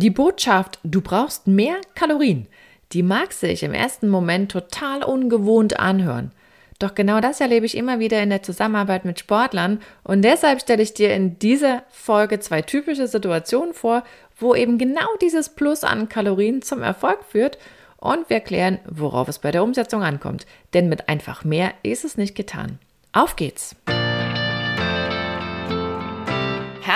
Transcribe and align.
Die 0.00 0.10
Botschaft, 0.10 0.78
du 0.84 1.00
brauchst 1.00 1.48
mehr 1.48 1.74
Kalorien, 1.96 2.46
die 2.92 3.02
mag 3.02 3.32
sich 3.32 3.64
im 3.64 3.74
ersten 3.74 4.08
Moment 4.08 4.52
total 4.52 5.02
ungewohnt 5.02 5.80
anhören. 5.80 6.30
Doch 6.78 6.94
genau 6.94 7.20
das 7.20 7.40
erlebe 7.40 7.66
ich 7.66 7.76
immer 7.76 7.98
wieder 7.98 8.22
in 8.22 8.30
der 8.30 8.44
Zusammenarbeit 8.44 9.04
mit 9.04 9.18
Sportlern 9.18 9.80
und 10.04 10.22
deshalb 10.22 10.60
stelle 10.60 10.84
ich 10.84 10.94
dir 10.94 11.12
in 11.12 11.40
dieser 11.40 11.82
Folge 11.90 12.38
zwei 12.38 12.62
typische 12.62 13.08
Situationen 13.08 13.74
vor, 13.74 14.04
wo 14.38 14.54
eben 14.54 14.78
genau 14.78 15.08
dieses 15.20 15.48
Plus 15.48 15.82
an 15.82 16.08
Kalorien 16.08 16.62
zum 16.62 16.80
Erfolg 16.80 17.24
führt 17.28 17.58
und 17.96 18.30
wir 18.30 18.36
erklären, 18.36 18.78
worauf 18.88 19.26
es 19.26 19.40
bei 19.40 19.50
der 19.50 19.64
Umsetzung 19.64 20.04
ankommt. 20.04 20.46
Denn 20.74 20.88
mit 20.88 21.08
einfach 21.08 21.42
mehr 21.42 21.72
ist 21.82 22.04
es 22.04 22.16
nicht 22.16 22.36
getan. 22.36 22.78
Auf 23.12 23.34
geht's! 23.34 23.74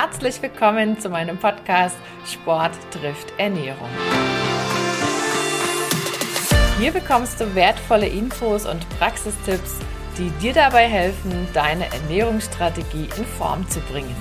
Herzlich 0.02 0.42
willkommen 0.42 0.98
zu 0.98 1.10
meinem 1.10 1.38
Podcast 1.38 1.94
Sport 2.26 2.72
trifft 2.90 3.32
Ernährung. 3.38 3.88
Hier 6.80 6.90
bekommst 6.90 7.40
du 7.40 7.54
wertvolle 7.54 8.08
Infos 8.08 8.66
und 8.66 8.84
Praxistipps, 8.98 9.78
die 10.18 10.28
dir 10.42 10.54
dabei 10.54 10.88
helfen, 10.88 11.46
deine 11.54 11.84
Ernährungsstrategie 11.92 13.10
in 13.16 13.24
Form 13.24 13.68
zu 13.68 13.78
bringen. 13.92 14.16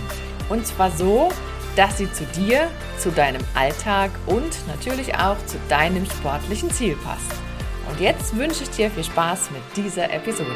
Und 0.50 0.68
zwar 0.68 0.92
so, 0.92 1.30
dass 1.76 1.98
sie 1.98 2.14
zu 2.14 2.26
dir, 2.26 2.70
zu 3.00 3.10
deinem 3.10 3.42
Alltag 3.56 4.12
und 4.28 4.56
natürlich 4.68 5.16
auch 5.16 5.44
zu 5.48 5.58
deinem 5.68 6.06
sportlichen 6.06 6.70
Ziel 6.70 6.96
passt. 6.98 7.32
Und 7.90 8.00
jetzt 8.00 8.38
wünsche 8.38 8.66
ich 8.66 8.70
dir 8.70 8.92
viel 8.92 9.04
Spaß 9.04 9.50
mit 9.50 9.64
dieser 9.84 10.14
Episode. 10.14 10.52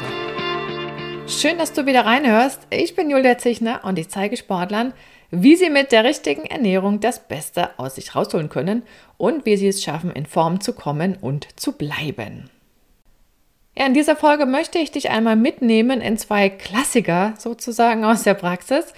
Schön, 1.26 1.58
dass 1.58 1.72
du 1.72 1.84
wieder 1.84 2.06
reinhörst. 2.06 2.68
Ich 2.70 2.94
bin 2.94 3.10
Julia 3.10 3.36
Zichner 3.36 3.80
und 3.82 3.98
ich 3.98 4.08
zeige 4.08 4.36
Sportlern, 4.36 4.94
wie 5.30 5.56
sie 5.56 5.70
mit 5.70 5.92
der 5.92 6.04
richtigen 6.04 6.44
Ernährung 6.44 7.00
das 7.00 7.26
Beste 7.26 7.78
aus 7.78 7.96
sich 7.96 8.14
rausholen 8.14 8.48
können 8.48 8.82
und 9.16 9.44
wie 9.44 9.56
sie 9.56 9.68
es 9.68 9.82
schaffen, 9.82 10.10
in 10.10 10.26
Form 10.26 10.60
zu 10.60 10.72
kommen 10.72 11.16
und 11.20 11.48
zu 11.58 11.72
bleiben. 11.72 12.50
Ja, 13.76 13.86
in 13.86 13.94
dieser 13.94 14.16
Folge 14.16 14.46
möchte 14.46 14.78
ich 14.78 14.90
dich 14.90 15.10
einmal 15.10 15.36
mitnehmen 15.36 16.00
in 16.00 16.16
zwei 16.16 16.48
Klassiker 16.48 17.34
sozusagen 17.38 18.04
aus 18.04 18.22
der 18.22 18.34
Praxis 18.34 18.94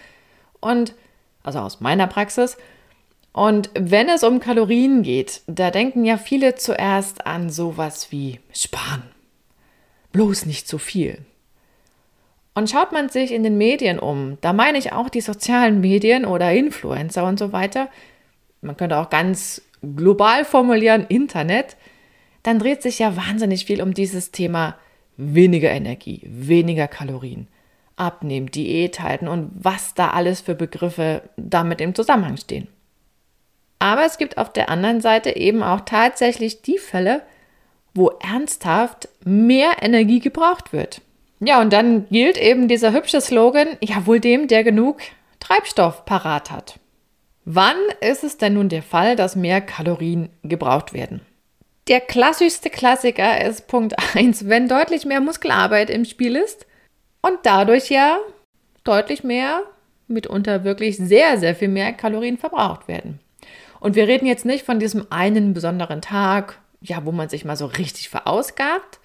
und 0.61 0.94
also 1.42 1.58
aus 1.61 1.80
meiner 1.80 2.06
Praxis. 2.06 2.56
Und 3.33 3.70
wenn 3.75 4.08
es 4.08 4.22
um 4.22 4.41
Kalorien 4.41 5.03
geht, 5.03 5.42
da 5.47 5.70
denken 5.70 6.05
ja 6.05 6.16
viele 6.16 6.55
zuerst 6.55 7.27
an 7.27 7.50
sowas 7.50 8.12
wie 8.12 8.41
sparen. 8.53 9.03
Bloß 10.12 10.47
nicht 10.47 10.69
zu 10.69 10.78
viel. 10.78 11.25
Und 12.59 12.69
schaut 12.69 12.91
man 12.91 13.09
sich 13.09 13.31
in 13.31 13.45
den 13.45 13.56
Medien 13.56 14.01
um, 14.01 14.37
da 14.41 14.53
meine 14.53 14.78
ich 14.78 14.92
auch 14.92 15.09
die 15.09 15.20
sozialen 15.20 15.81
Medien 15.81 16.25
oder 16.25 16.53
Influencer 16.53 17.23
und 17.25 17.39
so 17.39 17.53
weiter, 17.53 17.89
man 18.62 18.77
könnte 18.77 18.97
auch 18.97 19.11
ganz 19.11 19.62
global 19.95 20.45
formulieren, 20.45 21.06
Internet, 21.09 21.77
dann 22.42 22.59
dreht 22.59 22.83
sich 22.83 22.98
ja 22.98 23.17
wahnsinnig 23.17 23.65
viel 23.65 23.81
um 23.81 23.95
dieses 23.95 24.33
Thema 24.33 24.75
weniger 25.17 25.70
Energie, 25.70 26.23
weniger 26.27 26.89
Kalorien, 26.89 27.47
abnehmen, 27.95 28.50
Diät 28.50 28.98
halten 28.98 29.28
und 29.28 29.53
was 29.55 29.95
da 29.95 30.11
alles 30.11 30.41
für 30.41 30.56
Begriffe 30.56 31.22
damit 31.37 31.81
im 31.81 31.95
Zusammenhang 31.95 32.39
stehen. 32.39 32.67
Aber 33.78 34.05
es 34.05 34.19
gibt 34.19 34.37
auf 34.37 34.53
der 34.53 34.69
anderen 34.69 35.00
Seite 35.00 35.37
eben 35.37 35.62
auch 35.62 35.83
tatsächlich 35.83 36.61
die 36.62 36.78
Fälle, 36.78 37.22
wo 37.95 38.09
ernsthaft 38.20 39.09
mehr 39.25 39.77
Energie 39.81 40.19
gebraucht 40.19 40.72
wird. 40.72 41.03
Ja, 41.41 41.61
und 41.61 41.72
dann 41.72 42.08
gilt 42.08 42.36
eben 42.36 42.69
dieser 42.69 42.92
hübsche 42.92 43.20
Slogan, 43.20 43.69
ja 43.81 44.06
wohl 44.06 44.20
dem, 44.20 44.48
der 44.48 44.64
genug 44.64 44.98
Treibstoff 45.41 46.05
parat 46.05 46.50
hat. 46.50 46.81
Wann 47.44 47.77
ist 48.00 48.25
es 48.25 48.36
denn 48.36 48.55
nun 48.55 48.69
der 48.69 48.83
Fall, 48.83 49.17
dass 49.17 49.36
mehr 49.36 49.61
Kalorien 49.61 50.28
gebraucht 50.42 50.92
werden? 50.92 51.22
Der 51.89 52.00
klassischste 52.00 52.69
Klassiker 52.69 53.42
ist 53.47 53.69
Punkt 53.69 53.94
1, 54.14 54.48
wenn 54.48 54.69
deutlich 54.69 55.06
mehr 55.06 55.20
Muskelarbeit 55.20 55.89
im 55.89 56.05
Spiel 56.05 56.36
ist 56.36 56.66
und 57.22 57.38
dadurch 57.44 57.88
ja 57.88 58.19
deutlich 58.84 59.25
mehr, 59.25 59.62
mitunter 60.06 60.65
wirklich 60.65 60.97
sehr, 60.99 61.38
sehr 61.38 61.55
viel 61.55 61.69
mehr 61.69 61.93
Kalorien 61.93 62.37
verbraucht 62.37 62.88
werden. 62.88 63.20
Und 63.81 63.94
wir 63.94 64.09
reden 64.09 64.26
jetzt 64.26 64.44
nicht 64.44 64.65
von 64.65 64.78
diesem 64.78 65.06
einen 65.10 65.55
besonderen 65.55 66.03
Tag, 66.03 66.60
ja, 66.81 67.05
wo 67.05 67.12
man 67.12 67.28
sich 67.28 67.44
mal 67.44 67.56
so 67.56 67.66
richtig 67.66 68.09
verausgabt, 68.09 69.00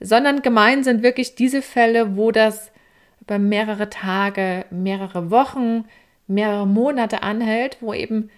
sondern 0.00 0.42
gemeint 0.42 0.84
sind 0.84 1.02
wirklich 1.02 1.34
diese 1.34 1.62
Fälle, 1.62 2.16
wo 2.16 2.32
das 2.32 2.72
über 3.20 3.38
mehrere 3.38 3.90
Tage, 3.90 4.64
mehrere 4.70 5.30
Wochen, 5.30 5.84
mehrere 6.26 6.66
Monate 6.66 7.22
anhält, 7.22 7.76
wo 7.80 7.92
eben 7.92 8.30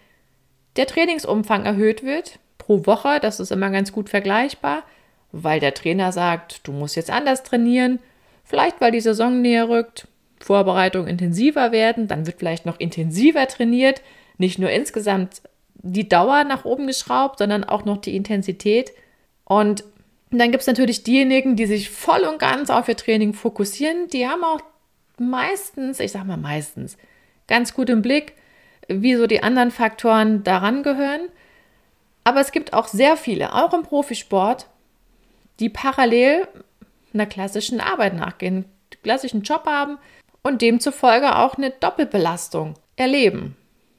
der 0.77 0.87
Trainingsumfang 0.87 1.65
erhöht 1.65 2.03
wird 2.03 2.39
pro 2.59 2.87
Woche. 2.87 3.21
Das 3.21 3.41
ist 3.41 3.53
immer 3.53 3.71
ganz 3.71 3.93
gut 3.93 4.09
vergleichbar, 4.09 4.83
weil 5.31 5.61
der 5.61 5.75
Trainer 5.75 6.13
sagt, 6.13 6.67
du 6.67 6.73
musst 6.73 6.97
jetzt 6.97 7.11
anders 7.11 7.43
trainieren. 7.43 8.01
Vielleicht, 8.45 8.81
weil 8.81 8.93
die 8.93 9.01
Saison 9.01 9.41
näher 9.41 9.69
rückt, 9.69 10.09
Vorbereitungen 10.41 11.09
intensiver 11.09 11.71
werden, 11.71 12.09
dann 12.09 12.27
wird 12.27 12.39
vielleicht 12.39 12.67
noch 12.67 12.81
intensiver 12.81 13.47
trainiert. 13.47 14.03
Nicht 14.39 14.59
nur 14.59 14.71
insgesamt 14.71 15.43
die 15.75 16.09
Dauer 16.09 16.45
nach 16.45 16.65
oben 16.65 16.87
geschraubt, 16.87 17.39
sondern 17.39 17.65
auch 17.65 17.85
noch 17.85 17.99
die 17.99 18.17
Intensität. 18.17 18.93
Und 19.45 19.85
und 20.33 20.39
dann 20.39 20.51
gibt 20.51 20.63
es 20.63 20.67
natürlich 20.67 21.05
diejenigen, 21.05 21.57
die 21.57 21.67
sich 21.67 21.91
voll 21.91 22.23
und 22.23 22.39
ganz 22.39 22.71
auf 22.71 22.89
ihr 22.89 22.97
Training 22.97 23.35
fokussieren. 23.35 24.09
Die 24.09 24.27
haben 24.27 24.43
auch 24.43 24.61
meistens, 25.19 26.01
ich 26.01 26.11
sag 26.13 26.25
mal 26.25 26.39
meistens, 26.39 26.97
ganz 27.49 27.75
gut 27.75 27.91
im 27.91 28.01
Blick, 28.01 28.33
wie 28.89 29.15
so 29.15 29.27
die 29.27 29.43
anderen 29.43 29.71
Faktoren 29.71 30.43
daran 30.43 30.83
gehören. 30.83 31.29
Aber 32.25 32.41
es 32.41 32.51
gibt 32.51 32.73
auch 32.73 32.89
sehr 32.89 33.19
viele, 33.19 33.53
auch 33.53 33.75
im 33.75 33.83
Profisport, 33.83 34.69
die 35.61 35.69
parallel 35.69 36.49
einer 37.13 37.27
klassischen 37.27 37.81
Arbeit 37.81 38.15
nachgehen, 38.15 38.65
einen 38.65 39.03
klassischen 39.03 39.43
Job 39.43 39.67
haben 39.67 39.99
und 40.43 40.63
demzufolge 40.63 41.37
auch 41.37 41.57
eine 41.57 41.71
Doppelbelastung 41.71 42.75
erleben. 42.97 43.55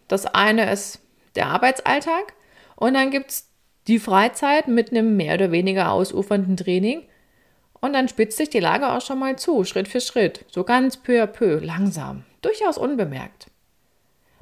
Das 0.07 0.25
eine 0.25 0.71
ist 0.71 0.99
der 1.35 1.47
Arbeitsalltag 1.47 2.33
und 2.75 2.95
dann 2.95 3.11
gibt 3.11 3.29
es 3.29 3.52
die 3.87 3.99
Freizeit 3.99 4.67
mit 4.67 4.91
einem 4.91 5.17
mehr 5.17 5.35
oder 5.35 5.51
weniger 5.51 5.91
ausufernden 5.91 6.57
Training. 6.57 7.03
Und 7.81 7.93
dann 7.93 8.07
spitzt 8.07 8.37
sich 8.37 8.49
die 8.49 8.59
Lage 8.59 8.89
auch 8.89 9.01
schon 9.01 9.19
mal 9.19 9.37
zu, 9.37 9.65
Schritt 9.65 9.87
für 9.87 9.99
Schritt, 9.99 10.45
so 10.49 10.63
ganz 10.63 10.97
peu 10.97 11.21
à 11.21 11.27
peu, 11.27 11.59
langsam, 11.59 12.23
durchaus 12.41 12.77
unbemerkt. 12.77 13.47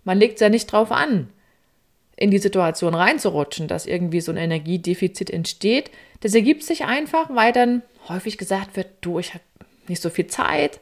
Man 0.04 0.20
legt 0.20 0.36
es 0.36 0.42
ja 0.42 0.50
nicht 0.50 0.72
drauf 0.72 0.92
an, 0.92 1.30
in 2.16 2.30
die 2.30 2.38
Situation 2.38 2.94
reinzurutschen, 2.94 3.68
dass 3.68 3.88
irgendwie 3.88 4.22
so 4.22 4.32
ein 4.32 4.38
Energiedefizit 4.38 5.32
entsteht. 5.32 5.90
Das 6.20 6.36
ergibt 6.36 6.64
sich 6.64 6.86
einfach, 6.86 7.30
weil 7.34 7.52
dann 7.52 7.82
häufig 8.10 8.38
gesagt 8.38 8.76
wird, 8.76 8.88
du, 9.02 9.18
ich 9.18 9.34
habe 9.34 9.44
nicht 9.88 10.02
so 10.02 10.12
viel 10.12 10.28
Zeit, 10.28 10.80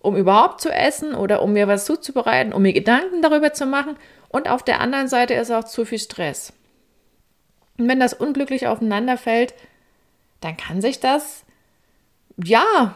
um 0.00 0.16
überhaupt 0.16 0.60
zu 0.60 0.70
essen 0.70 1.14
oder 1.14 1.42
um 1.42 1.52
mir 1.52 1.68
was 1.68 1.84
zuzubereiten, 1.84 2.52
um 2.52 2.62
mir 2.62 2.72
Gedanken 2.72 3.22
darüber 3.22 3.52
zu 3.52 3.66
machen. 3.66 3.96
Und 4.28 4.48
auf 4.48 4.64
der 4.64 4.80
anderen 4.80 5.08
Seite 5.08 5.34
ist 5.34 5.50
auch 5.50 5.64
zu 5.64 5.84
viel 5.84 5.98
Stress. 5.98 6.52
Und 7.80 7.88
wenn 7.88 7.98
das 7.98 8.12
unglücklich 8.12 8.66
aufeinander 8.66 9.16
fällt, 9.16 9.54
dann 10.42 10.58
kann 10.58 10.82
sich 10.82 11.00
das, 11.00 11.46
ja, 12.44 12.94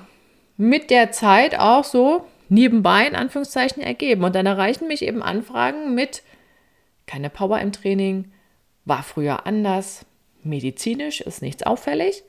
mit 0.58 0.90
der 0.90 1.10
Zeit 1.10 1.58
auch 1.58 1.84
so 1.84 2.26
nebenbei 2.50 3.06
in 3.06 3.16
Anführungszeichen 3.16 3.82
ergeben. 3.82 4.24
Und 4.24 4.34
dann 4.34 4.44
erreichen 4.44 4.86
mich 4.86 5.00
eben 5.00 5.22
Anfragen 5.22 5.94
mit 5.94 6.22
keine 7.06 7.30
Power 7.30 7.60
im 7.60 7.72
Training, 7.72 8.30
war 8.84 9.02
früher 9.02 9.46
anders, 9.46 10.04
medizinisch 10.42 11.22
ist 11.22 11.40
nichts 11.40 11.62
auffällig. 11.62 12.22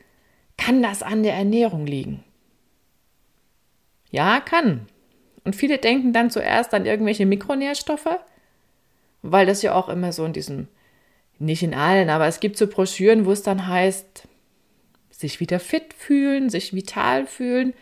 Kann 0.57 0.81
das 0.81 1.03
an 1.03 1.23
der 1.23 1.33
Ernährung 1.33 1.85
liegen? 1.85 2.23
Ja, 4.11 4.39
kann. 4.39 4.87
Und 5.43 5.57
viele 5.57 5.77
denken 5.77 6.13
dann 6.13 6.31
zuerst 6.31 6.73
an 6.73 6.85
irgendwelche 6.85 7.25
Mikronährstoffe, 7.25 8.17
weil 9.23 9.45
das 9.45 9.61
ja 9.61 9.73
auch 9.73 9.89
immer 9.89 10.13
so 10.13 10.23
in 10.23 10.31
diesem 10.31 10.69
nicht 11.39 11.63
in 11.63 11.73
allen, 11.73 12.09
aber 12.09 12.27
es 12.27 12.39
gibt 12.39 12.57
so 12.57 12.67
Broschüren, 12.67 13.25
wo 13.25 13.31
es 13.31 13.43
dann 13.43 13.67
heißt, 13.67 14.27
sich 15.09 15.39
wieder 15.39 15.59
fit 15.59 15.93
fühlen, 15.93 16.49
sich 16.49 16.73
vital 16.73 17.25
fühlen. 17.25 17.73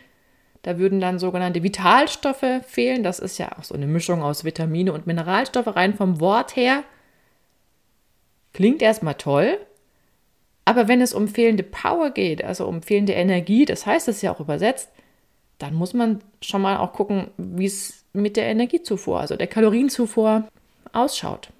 Da 0.62 0.78
würden 0.78 1.00
dann 1.00 1.18
sogenannte 1.18 1.62
Vitalstoffe 1.62 2.62
fehlen. 2.66 3.02
Das 3.02 3.18
ist 3.18 3.38
ja 3.38 3.52
auch 3.58 3.64
so 3.64 3.74
eine 3.74 3.86
Mischung 3.86 4.22
aus 4.22 4.44
Vitamine 4.44 4.92
und 4.92 5.06
Mineralstoffe 5.06 5.76
rein 5.76 5.94
vom 5.94 6.20
Wort 6.20 6.56
her. 6.56 6.84
Klingt 8.52 8.82
erstmal 8.82 9.14
toll, 9.14 9.58
aber 10.64 10.88
wenn 10.88 11.00
es 11.00 11.12
um 11.12 11.28
fehlende 11.28 11.62
Power 11.62 12.10
geht, 12.10 12.42
also 12.42 12.66
um 12.66 12.82
fehlende 12.82 13.12
Energie, 13.12 13.64
das 13.64 13.84
heißt 13.84 14.08
es 14.08 14.22
ja 14.22 14.32
auch 14.32 14.40
übersetzt, 14.40 14.88
dann 15.58 15.74
muss 15.74 15.92
man 15.92 16.20
schon 16.40 16.62
mal 16.62 16.78
auch 16.78 16.92
gucken, 16.92 17.28
wie 17.36 17.66
es 17.66 18.04
mit 18.12 18.36
der 18.36 18.46
Energiezufuhr, 18.46 19.20
also 19.20 19.36
der 19.36 19.46
Kalorienzufuhr 19.46 20.48
ausschaut. 20.92 21.50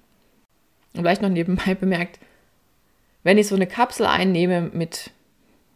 Und 0.95 1.03
vielleicht 1.03 1.21
noch 1.21 1.29
nebenbei 1.29 1.75
bemerkt, 1.79 2.19
wenn 3.23 3.37
ich 3.37 3.47
so 3.47 3.55
eine 3.55 3.67
Kapsel 3.67 4.05
einnehme 4.05 4.61
mit 4.61 5.11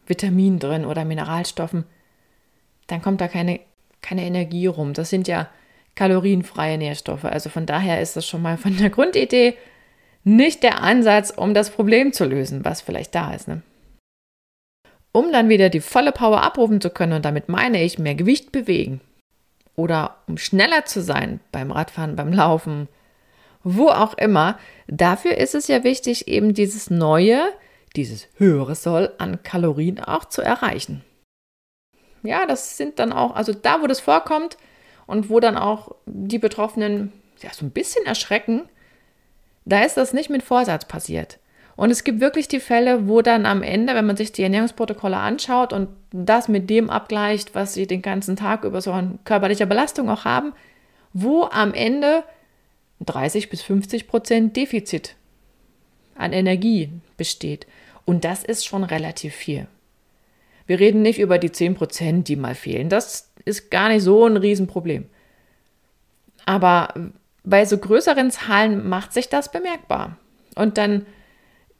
Vitaminen 0.06 0.58
drin 0.58 0.84
oder 0.84 1.04
Mineralstoffen, 1.04 1.84
dann 2.86 3.02
kommt 3.02 3.20
da 3.20 3.28
keine, 3.28 3.60
keine 4.02 4.24
Energie 4.24 4.66
rum. 4.66 4.94
Das 4.94 5.10
sind 5.10 5.28
ja 5.28 5.48
kalorienfreie 5.94 6.78
Nährstoffe. 6.78 7.24
Also 7.24 7.50
von 7.50 7.66
daher 7.66 8.00
ist 8.00 8.16
das 8.16 8.26
schon 8.26 8.42
mal 8.42 8.56
von 8.56 8.76
der 8.76 8.90
Grundidee 8.90 9.56
nicht 10.24 10.62
der 10.62 10.82
Ansatz, 10.82 11.30
um 11.30 11.54
das 11.54 11.70
Problem 11.70 12.12
zu 12.12 12.24
lösen, 12.24 12.64
was 12.64 12.80
vielleicht 12.80 13.14
da 13.14 13.32
ist. 13.32 13.48
Ne? 13.48 13.62
Um 15.12 15.32
dann 15.32 15.48
wieder 15.48 15.70
die 15.70 15.80
volle 15.80 16.12
Power 16.12 16.42
abrufen 16.42 16.80
zu 16.80 16.90
können, 16.90 17.14
und 17.14 17.24
damit 17.24 17.48
meine 17.48 17.82
ich 17.82 17.98
mehr 17.98 18.14
Gewicht 18.14 18.52
bewegen 18.52 19.00
oder 19.76 20.16
um 20.26 20.36
schneller 20.36 20.84
zu 20.84 21.00
sein 21.00 21.40
beim 21.52 21.70
Radfahren, 21.70 22.16
beim 22.16 22.32
Laufen, 22.32 22.88
wo 23.62 23.88
auch 23.88 24.14
immer, 24.14 24.58
dafür 24.86 25.36
ist 25.36 25.54
es 25.54 25.68
ja 25.68 25.84
wichtig, 25.84 26.28
eben 26.28 26.54
dieses 26.54 26.90
neue, 26.90 27.42
dieses 27.96 28.28
höhere 28.36 28.74
Soll 28.74 29.12
an 29.18 29.42
Kalorien 29.42 30.00
auch 30.00 30.24
zu 30.24 30.42
erreichen. 30.42 31.04
Ja, 32.22 32.46
das 32.46 32.76
sind 32.76 32.98
dann 32.98 33.12
auch, 33.12 33.34
also 33.34 33.52
da, 33.52 33.82
wo 33.82 33.86
das 33.86 34.00
vorkommt 34.00 34.56
und 35.06 35.30
wo 35.30 35.40
dann 35.40 35.56
auch 35.56 35.94
die 36.06 36.38
Betroffenen 36.38 37.12
ja 37.42 37.50
so 37.52 37.64
ein 37.64 37.70
bisschen 37.70 38.06
erschrecken, 38.06 38.68
da 39.64 39.82
ist 39.82 39.96
das 39.96 40.12
nicht 40.12 40.30
mit 40.30 40.42
Vorsatz 40.42 40.84
passiert. 40.84 41.38
Und 41.76 41.90
es 41.90 42.04
gibt 42.04 42.20
wirklich 42.20 42.46
die 42.46 42.60
Fälle, 42.60 43.08
wo 43.08 43.22
dann 43.22 43.46
am 43.46 43.62
Ende, 43.62 43.94
wenn 43.94 44.06
man 44.06 44.16
sich 44.16 44.32
die 44.32 44.42
Ernährungsprotokolle 44.42 45.16
anschaut 45.16 45.72
und 45.72 45.88
das 46.12 46.48
mit 46.48 46.68
dem 46.68 46.90
abgleicht, 46.90 47.54
was 47.54 47.72
sie 47.72 47.86
den 47.86 48.02
ganzen 48.02 48.36
Tag 48.36 48.64
über 48.64 48.82
so 48.82 48.92
eine 48.92 49.18
körperliche 49.24 49.66
Belastung 49.66 50.10
auch 50.10 50.26
haben, 50.26 50.52
wo 51.14 51.44
am 51.44 51.72
Ende 51.72 52.22
30 53.00 53.48
bis 53.48 53.62
50 53.62 54.08
Prozent 54.08 54.56
Defizit 54.56 55.16
an 56.14 56.32
Energie 56.32 56.90
besteht. 57.16 57.66
Und 58.04 58.24
das 58.24 58.44
ist 58.44 58.66
schon 58.66 58.84
relativ 58.84 59.34
viel. 59.34 59.66
Wir 60.66 60.78
reden 60.78 61.02
nicht 61.02 61.18
über 61.18 61.38
die 61.38 61.52
10 61.52 61.74
Prozent, 61.74 62.28
die 62.28 62.36
mal 62.36 62.54
fehlen. 62.54 62.88
Das 62.88 63.30
ist 63.44 63.70
gar 63.70 63.88
nicht 63.88 64.02
so 64.02 64.26
ein 64.26 64.36
Riesenproblem. 64.36 65.06
Aber 66.46 66.94
bei 67.44 67.64
so 67.64 67.78
größeren 67.78 68.30
Zahlen 68.30 68.88
macht 68.88 69.12
sich 69.12 69.28
das 69.28 69.50
bemerkbar. 69.50 70.16
Und 70.54 70.78
dann 70.78 71.06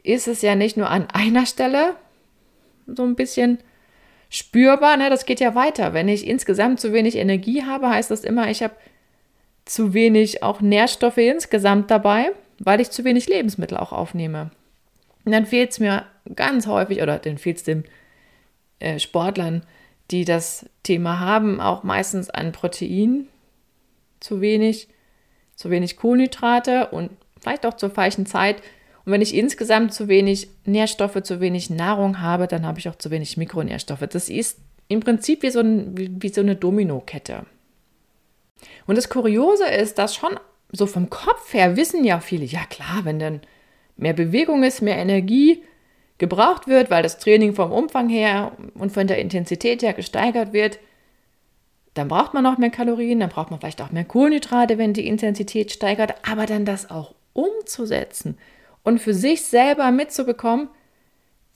ist 0.02 0.28
es 0.28 0.43
ja 0.43 0.55
nicht 0.55 0.76
nur 0.76 0.90
an 0.90 1.08
einer 1.12 1.46
Stelle 1.46 1.96
so 2.87 3.05
ein 3.05 3.14
bisschen 3.14 3.58
spürbar, 4.28 4.96
ne? 4.96 5.11
das 5.11 5.26
geht 5.26 5.40
ja 5.40 5.55
weiter. 5.55 5.93
Wenn 5.93 6.08
ich 6.08 6.26
insgesamt 6.26 6.81
zu 6.81 6.93
wenig 6.93 7.17
Energie 7.17 7.64
habe, 7.64 7.90
heißt 7.90 8.11
das 8.11 8.25
immer, 8.25 8.50
ich 8.50 8.62
habe 8.62 8.75
zu 9.70 9.94
wenig 9.94 10.43
auch 10.43 10.61
Nährstoffe 10.61 11.19
insgesamt 11.19 11.93
dabei, 11.93 12.32
weil 12.58 12.81
ich 12.81 12.90
zu 12.90 13.05
wenig 13.05 13.28
Lebensmittel 13.28 13.76
auch 13.76 13.93
aufnehme. 13.93 14.50
Und 15.25 15.32
dann 15.32 15.46
fehlt 15.46 15.70
es 15.70 15.78
mir 15.78 16.06
ganz 16.34 16.67
häufig, 16.67 17.00
oder 17.02 17.19
dann 17.19 17.38
fehlt 17.38 17.58
es 17.58 17.62
den 17.62 17.84
äh, 18.81 18.99
Sportlern, 18.99 19.62
die 20.11 20.25
das 20.25 20.67
Thema 20.82 21.20
haben, 21.20 21.61
auch 21.61 21.84
meistens 21.84 22.31
an 22.31 22.50
Protein 22.50 23.28
zu 24.19 24.40
wenig, 24.40 24.88
zu 25.55 25.70
wenig 25.70 25.96
Kohlenhydrate 25.96 26.88
und 26.88 27.11
vielleicht 27.40 27.64
auch 27.64 27.75
zur 27.75 27.90
falschen 27.90 28.26
Zeit 28.26 28.61
und 29.05 29.12
wenn 29.12 29.22
ich 29.22 29.34
insgesamt 29.34 29.94
zu 29.94 30.08
wenig 30.08 30.49
Nährstoffe, 30.64 31.22
zu 31.22 31.40
wenig 31.40 31.70
Nahrung 31.70 32.20
habe, 32.20 32.49
dann 32.49 32.67
habe 32.67 32.81
ich 32.81 32.88
auch 32.88 32.96
zu 32.96 33.11
wenig 33.11 33.37
Mikronährstoffe. 33.37 34.06
Das 34.11 34.28
ist 34.28 34.58
im 34.88 35.00
Prinzip 35.00 35.43
wie 35.43 35.50
so, 35.50 35.61
ein, 35.61 35.94
wie 35.96 36.28
so 36.28 36.40
eine 36.40 36.56
Dominokette. 36.56 37.46
Und 38.87 38.97
das 38.97 39.09
Kuriose 39.09 39.67
ist, 39.67 39.99
dass 39.99 40.15
schon 40.15 40.39
so 40.73 40.87
vom 40.87 41.11
Kopf 41.11 41.53
her 41.53 41.77
wissen 41.77 42.05
ja 42.05 42.21
viele, 42.21 42.45
ja 42.45 42.65
klar, 42.69 43.05
wenn 43.05 43.19
dann 43.19 43.41
mehr 43.97 44.12
Bewegung 44.12 44.62
ist, 44.62 44.83
mehr 44.83 44.97
Energie 44.97 45.62
gebraucht 46.19 46.69
wird, 46.69 46.91
weil 46.91 47.03
das 47.03 47.19
Training 47.19 47.55
vom 47.55 47.73
Umfang 47.73 48.09
her 48.09 48.53
und 48.75 48.93
von 48.93 49.07
der 49.07 49.19
Intensität 49.19 49.83
her 49.83 49.95
gesteigert 49.95 50.53
wird, 50.53 50.79
dann 51.95 52.09
braucht 52.09 52.35
man 52.35 52.47
auch 52.47 52.59
mehr 52.59 52.71
Kalorien, 52.71 53.21
dann 53.21 53.31
braucht 53.31 53.51
man 53.51 53.59
vielleicht 53.59 53.83
auch 53.83 53.91
mehr 53.91 54.05
Kohlenhydrate, 54.05 54.79
wenn 54.79 54.93
die 54.93 55.06
Intensität 55.06 55.73
steigert, 55.73 56.15
aber 56.29 56.47
dann 56.47 56.65
das 56.65 56.91
auch 56.91 57.15
umzusetzen 57.33 58.39
und 58.83 59.01
für 59.01 59.15
sich 59.15 59.43
selber 59.43 59.91
mitzubekommen, 59.91 60.69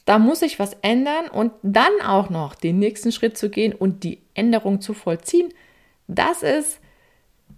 da 0.05 0.19
muss 0.19 0.43
ich 0.43 0.59
was 0.59 0.77
ändern 0.83 1.29
und 1.29 1.53
dann 1.63 2.01
auch 2.05 2.31
noch 2.31 2.55
den 2.55 2.79
nächsten 2.79 3.13
Schritt 3.13 3.39
zu 3.39 3.49
gehen 3.49 3.73
und 3.73 4.05
die 4.05 4.21
Änderung 4.35 4.81
zu 4.81 4.93
vollziehen, 4.93 5.53
das 6.09 6.43
ist, 6.43 6.81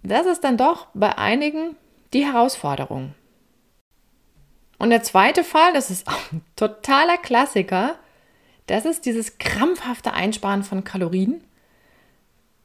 das 0.07 0.25
ist 0.25 0.43
dann 0.43 0.57
doch 0.57 0.87
bei 0.93 1.17
einigen 1.17 1.75
die 2.13 2.25
Herausforderung. 2.25 3.13
Und 4.79 4.91
der 4.91 5.03
zweite 5.03 5.43
Fall, 5.43 5.73
das 5.73 5.89
ist 5.89 6.07
auch 6.07 6.31
ein 6.31 6.43
totaler 6.55 7.17
Klassiker, 7.17 7.95
das 8.67 8.85
ist 8.85 9.05
dieses 9.05 9.37
krampfhafte 9.37 10.13
Einsparen 10.13 10.63
von 10.63 10.83
Kalorien. 10.83 11.41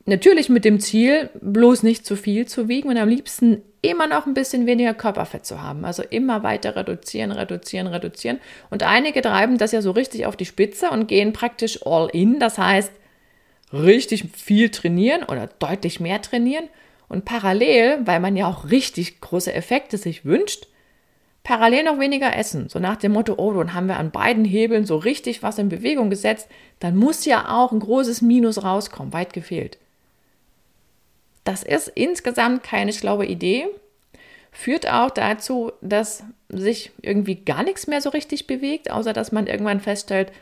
Natürlich 0.05 0.49
mit 0.49 0.65
dem 0.65 0.81
Ziel, 0.81 1.31
bloß 1.41 1.85
nicht 1.85 2.05
zu 2.05 2.17
viel 2.17 2.47
zu 2.47 2.69
wiegen 2.69 2.89
und 2.89 2.97
am 2.97 3.09
liebsten 3.09 3.63
immer 3.83 4.09
noch 4.09 4.27
ein 4.27 4.35
bisschen 4.35 4.67
weniger 4.67 4.95
Körperfett 4.95 5.47
zu 5.47 5.63
haben. 5.63 5.85
Also 5.85 6.03
immer 6.03 6.43
weiter 6.43 6.75
reduzieren, 6.75 7.31
reduzieren, 7.31 7.87
reduzieren. 7.87 8.41
Und 8.69 8.83
einige 8.83 9.23
treiben 9.23 9.59
das 9.59 9.71
ja 9.71 9.81
so 9.81 9.93
richtig 9.93 10.27
auf 10.27 10.37
die 10.37 10.45
Spitze 10.45 10.91
und 10.91 11.07
gehen 11.07 11.33
praktisch 11.33 11.87
all 11.87 12.09
in. 12.13 12.41
Das 12.41 12.59
heißt, 12.59 12.91
richtig 13.73 14.25
viel 14.37 14.71
trainieren 14.71 15.23
oder 15.23 15.49
deutlich 15.59 16.01
mehr 16.01 16.21
trainieren 16.21 16.69
und 17.13 17.27
parallel, 17.27 18.07
weil 18.07 18.21
man 18.21 18.37
ja 18.37 18.49
auch 18.49 18.71
richtig 18.71 19.21
große 19.21 19.53
Effekte 19.53 19.99
sich 19.99 20.25
wünscht, 20.25 20.67
parallel 21.45 21.85
noch 21.85 21.99
weniger 21.99 22.35
essen. 22.35 22.71
So 22.71 22.79
nach 22.79 22.97
dem 22.97 23.13
Motto, 23.13 23.35
oh, 23.37 23.53
dann 23.53 23.75
haben 23.75 23.87
wir 23.87 23.99
an 23.99 24.11
beiden 24.11 24.47
Hebeln 24.47 24.87
so 24.87 24.97
richtig 24.97 25.43
was 25.43 25.59
in 25.59 25.69
Bewegung 25.69 26.09
gesetzt, 26.09 26.49
dann 26.81 26.97
muss 26.97 27.27
ja 27.27 27.55
auch 27.55 27.71
ein 27.71 27.81
großes 27.81 28.23
Minus 28.23 28.65
rauskommen, 28.65 29.13
weit 29.13 29.35
gefehlt. 29.35 29.77
Das 31.45 31.63
ist 31.63 31.89
insgesamt 31.89 32.63
keine 32.63 32.95
schlaue 32.95 33.27
Idee. 33.27 33.67
Führt 34.51 34.91
auch 34.91 35.11
dazu, 35.11 35.71
dass 35.83 36.25
sich 36.49 36.93
irgendwie 37.03 37.35
gar 37.35 37.63
nichts 37.63 37.87
mehr 37.89 38.01
so 38.01 38.09
richtig 38.09 38.47
bewegt, 38.47 38.91
außer 38.91 39.13
dass 39.13 39.33
man 39.33 39.49
irgendwann 39.49 39.81
feststellt, 39.81 40.33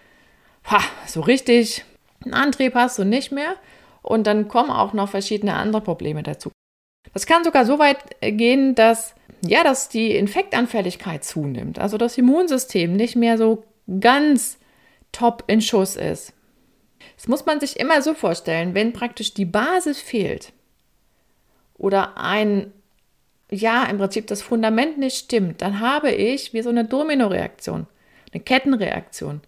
ha, 0.66 0.80
so 1.04 1.20
richtig 1.20 1.84
ein 2.24 2.32
Antrieb 2.32 2.76
hast 2.76 2.96
du 2.96 3.04
nicht 3.04 3.32
mehr. 3.32 3.56
Und 4.02 4.28
dann 4.28 4.46
kommen 4.46 4.70
auch 4.70 4.92
noch 4.92 5.08
verschiedene 5.08 5.54
andere 5.54 5.82
Probleme 5.82 6.22
dazu. 6.22 6.52
Das 7.12 7.26
kann 7.26 7.44
sogar 7.44 7.64
so 7.64 7.78
weit 7.78 7.98
gehen, 8.20 8.74
dass, 8.74 9.14
ja, 9.44 9.64
dass 9.64 9.88
die 9.88 10.14
Infektanfälligkeit 10.14 11.24
zunimmt. 11.24 11.78
Also 11.78 11.98
das 11.98 12.18
Immunsystem 12.18 12.94
nicht 12.94 13.16
mehr 13.16 13.36
so 13.36 13.64
ganz 14.00 14.58
top 15.12 15.44
in 15.48 15.60
Schuss 15.60 15.96
ist. 15.96 16.32
Das 17.16 17.28
muss 17.28 17.46
man 17.46 17.60
sich 17.60 17.78
immer 17.78 18.02
so 18.02 18.14
vorstellen, 18.14 18.74
wenn 18.74 18.92
praktisch 18.92 19.34
die 19.34 19.44
Basis 19.44 20.00
fehlt, 20.00 20.52
oder 21.80 22.18
ein, 22.18 22.72
ja, 23.50 23.84
im 23.84 23.96
Prinzip 23.96 24.26
das 24.26 24.42
Fundament 24.42 24.98
nicht 24.98 25.16
stimmt, 25.16 25.62
dann 25.62 25.80
habe 25.80 26.12
ich 26.12 26.52
wie 26.52 26.60
so 26.60 26.68
eine 26.68 26.84
Dominoreaktion, 26.84 27.86
eine 28.32 28.42
Kettenreaktion. 28.42 29.40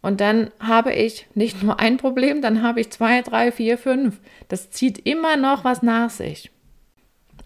Und 0.00 0.20
dann 0.20 0.50
habe 0.58 0.94
ich 0.94 1.26
nicht 1.34 1.62
nur 1.62 1.80
ein 1.80 1.98
Problem, 1.98 2.40
dann 2.40 2.62
habe 2.62 2.80
ich 2.80 2.90
zwei, 2.90 3.20
drei, 3.22 3.52
vier, 3.52 3.78
fünf. 3.78 4.18
Das 4.48 4.70
zieht 4.70 4.98
immer 5.06 5.36
noch 5.36 5.64
was 5.64 5.82
nach 5.82 6.10
sich. 6.10 6.50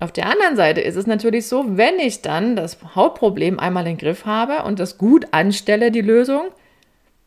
Auf 0.00 0.12
der 0.12 0.26
anderen 0.26 0.56
Seite 0.56 0.80
ist 0.80 0.96
es 0.96 1.06
natürlich 1.06 1.46
so, 1.48 1.76
wenn 1.76 1.98
ich 1.98 2.22
dann 2.22 2.54
das 2.54 2.78
Hauptproblem 2.94 3.58
einmal 3.58 3.86
im 3.86 3.98
Griff 3.98 4.26
habe 4.26 4.62
und 4.62 4.78
das 4.78 4.96
gut 4.96 5.26
anstelle, 5.32 5.90
die 5.90 6.02
Lösung, 6.02 6.48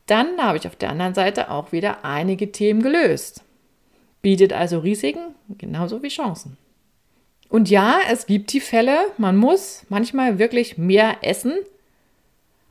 dann 0.05 0.41
habe 0.41 0.57
ich 0.57 0.67
auf 0.67 0.75
der 0.77 0.89
anderen 0.89 1.13
Seite 1.13 1.51
auch 1.51 1.71
wieder 1.71 2.05
einige 2.05 2.51
Themen 2.51 2.81
gelöst. 2.81 3.43
Bietet 4.21 4.53
also 4.53 4.79
Risiken 4.79 5.35
genauso 5.57 6.01
wie 6.01 6.09
Chancen. 6.09 6.57
Und 7.49 7.69
ja, 7.69 7.99
es 8.09 8.27
gibt 8.27 8.53
die 8.53 8.61
Fälle, 8.61 8.97
man 9.17 9.35
muss 9.35 9.83
manchmal 9.89 10.39
wirklich 10.39 10.77
mehr 10.77 11.17
essen, 11.21 11.53